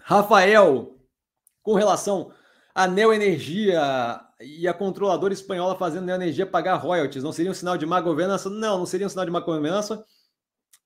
[0.00, 0.98] Rafael,
[1.62, 2.32] com relação
[2.74, 3.80] à Neoenergia
[4.40, 8.50] e a controladora espanhola fazendo Neoenergia pagar royalties, não seria um sinal de má governança?
[8.50, 10.04] Não, não seria um sinal de má governança.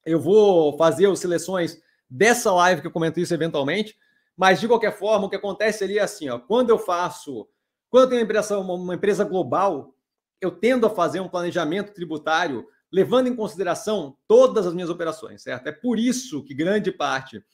[0.05, 3.97] Eu vou fazer as seleções dessa live que eu comento isso eventualmente,
[4.37, 7.49] mas de qualquer forma, o que acontece ali é assim: ó, quando eu faço,
[7.91, 9.95] quando eu tenho uma empresa, uma empresa global,
[10.41, 15.67] eu tendo a fazer um planejamento tributário levando em consideração todas as minhas operações, certo?
[15.67, 17.45] É por isso que grande parte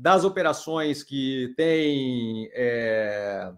[0.00, 3.52] das operações que tem é,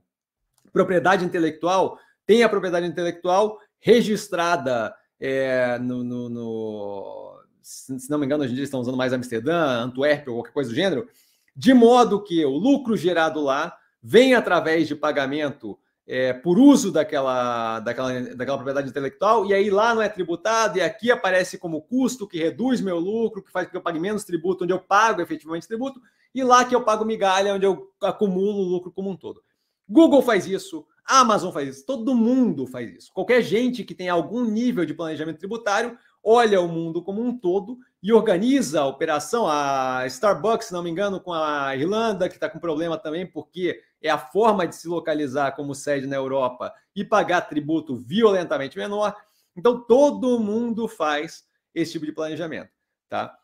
[0.72, 1.96] propriedade intelectual
[2.26, 8.56] tem a propriedade intelectual registrada é, no, no, no, se não me engano, hoje em
[8.56, 11.08] dia estão usando mais Amsterdã, Antuérpia ou qualquer coisa do gênero,
[11.54, 17.78] de modo que o lucro gerado lá vem através de pagamento é, por uso daquela,
[17.78, 22.26] daquela, daquela propriedade intelectual, e aí lá não é tributado, e aqui aparece como custo
[22.26, 25.20] que reduz meu lucro, que faz com que eu pague menos tributo, onde eu pago
[25.20, 26.00] efetivamente tributo,
[26.34, 29.42] e lá que eu pago migalha, onde eu acumulo lucro como um todo.
[29.88, 33.12] Google faz isso, Amazon faz isso, todo mundo faz isso.
[33.12, 37.78] Qualquer gente que tem algum nível de planejamento tributário olha o mundo como um todo
[38.02, 39.46] e organiza a operação.
[39.48, 43.82] A Starbucks, se não me engano, com a Irlanda, que está com problema também, porque
[44.00, 49.14] é a forma de se localizar como sede na Europa e pagar tributo violentamente menor.
[49.56, 51.44] Então, todo mundo faz
[51.74, 52.70] esse tipo de planejamento.
[53.08, 53.36] Tá?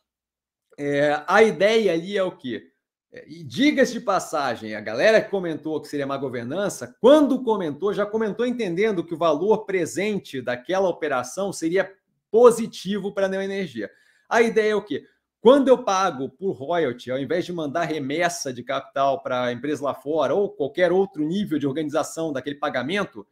[0.78, 2.70] É, a ideia ali é o quê?
[3.10, 7.94] É, e diga-se de passagem, a galera que comentou que seria má governança, quando comentou,
[7.94, 11.90] já comentou entendendo que o valor presente daquela operação seria
[12.30, 13.90] positivo para a neoenergia.
[14.28, 15.06] A ideia é o quê?
[15.40, 19.84] Quando eu pago por royalty, ao invés de mandar remessa de capital para a empresa
[19.84, 23.26] lá fora ou qualquer outro nível de organização daquele pagamento,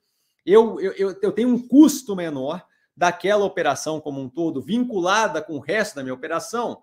[0.45, 2.65] eu, eu, eu tenho um custo menor
[2.97, 6.83] daquela operação como um todo, vinculada com o resto da minha operação,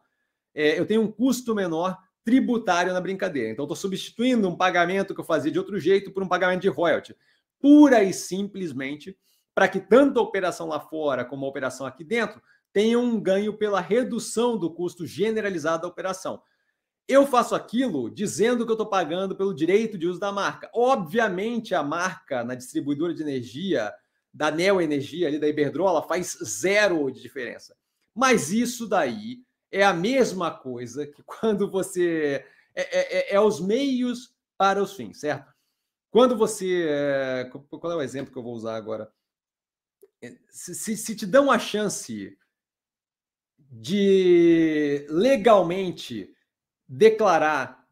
[0.53, 3.49] é, eu tenho um custo menor tributário na brincadeira.
[3.49, 6.69] Então, estou substituindo um pagamento que eu fazia de outro jeito por um pagamento de
[6.69, 7.15] royalty.
[7.59, 9.17] Pura e simplesmente
[9.53, 12.41] para que tanto a operação lá fora como a operação aqui dentro
[12.71, 16.41] tenham um ganho pela redução do custo generalizado da operação.
[17.07, 20.69] Eu faço aquilo dizendo que eu estou pagando pelo direito de uso da marca.
[20.73, 23.93] Obviamente, a marca na distribuidora de energia,
[24.33, 27.75] da Neo Energia, ali da Iberdrola, faz zero de diferença.
[28.15, 32.45] Mas isso daí é a mesma coisa que quando você.
[32.75, 35.51] É, é, é, é os meios para os fins, certo?
[36.11, 36.85] Quando você.
[36.87, 39.11] É, qual é o exemplo que eu vou usar agora?
[40.21, 42.37] É, se, se, se te dão a chance
[43.57, 46.31] de legalmente
[46.87, 47.83] declarar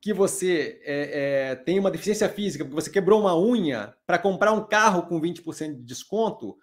[0.00, 4.52] que você é, é, tem uma deficiência física, porque você quebrou uma unha para comprar
[4.52, 6.58] um carro com 20% de desconto,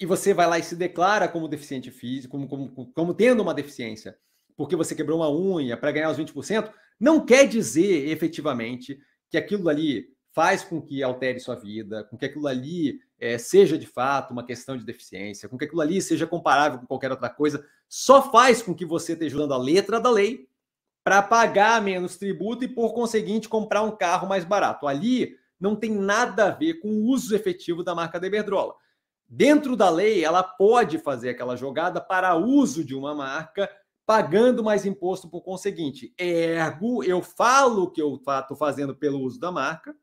[0.00, 3.54] e você vai lá e se declara como deficiente físico, como, como, como tendo uma
[3.54, 4.16] deficiência,
[4.56, 8.98] porque você quebrou uma unha para ganhar os 20%, não quer dizer efetivamente
[9.30, 13.76] que aquilo ali faz com que altere sua vida, com que aquilo ali é, seja
[13.76, 17.28] de fato uma questão de deficiência, com que aquilo ali seja comparável com qualquer outra
[17.28, 20.48] coisa, só faz com que você esteja usando a letra da lei
[21.04, 24.86] para pagar menos tributo e, por conseguinte, comprar um carro mais barato.
[24.86, 28.74] Ali não tem nada a ver com o uso efetivo da marca da Iberdrola.
[29.34, 33.66] Dentro da lei, ela pode fazer aquela jogada para uso de uma marca,
[34.04, 36.12] pagando mais imposto por conseguinte.
[36.18, 39.96] Ergo, eu falo que eu estou fazendo pelo uso da marca,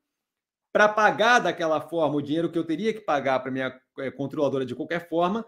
[0.74, 4.66] para pagar daquela forma o dinheiro que eu teria que pagar para minha é, controladora
[4.66, 5.46] de qualquer forma,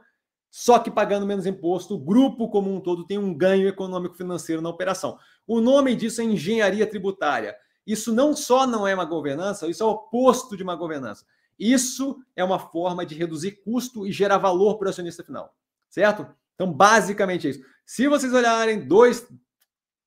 [0.52, 4.62] só que pagando menos imposto, o grupo como um todo tem um ganho econômico financeiro
[4.62, 5.18] na operação.
[5.47, 7.58] O nome disso é engenharia tributária.
[7.88, 11.25] Isso não só não é uma governança, isso é o oposto de uma governança.
[11.61, 15.55] Isso é uma forma de reduzir custo e gerar valor para o acionista final,
[15.88, 16.27] certo?
[16.55, 17.63] Então, basicamente é isso.
[17.85, 19.27] Se vocês olharem dois,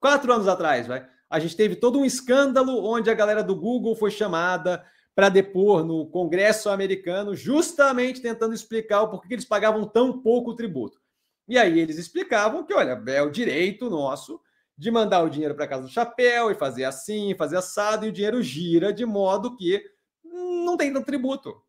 [0.00, 3.94] quatro anos atrás, vai, a gente teve todo um escândalo onde a galera do Google
[3.94, 4.84] foi chamada,
[5.14, 10.98] para depor no Congresso americano, justamente tentando explicar o porquê eles pagavam tão pouco tributo.
[11.46, 14.40] E aí eles explicavam que, olha, é o direito nosso
[14.76, 18.12] de mandar o dinheiro para casa do chapéu e fazer assim, fazer assado, e o
[18.12, 19.93] dinheiro gira de modo que
[20.64, 21.62] não tem tanto tributo.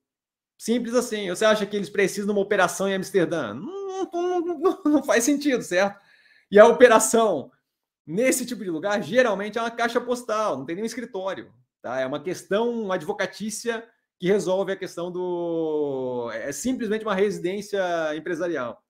[0.58, 1.30] Simples assim.
[1.30, 3.54] Você acha que eles precisam de uma operação em Amsterdã?
[3.54, 6.00] Não, não, não, não faz sentido, certo?
[6.50, 7.52] E a operação
[8.06, 11.52] nesse tipo de lugar geralmente é uma caixa postal, não tem nenhum escritório.
[11.82, 12.00] Tá?
[12.00, 13.88] É uma questão advocatícia
[14.20, 16.30] que resolve a questão do.
[16.34, 17.82] É simplesmente uma residência
[18.16, 18.82] empresarial.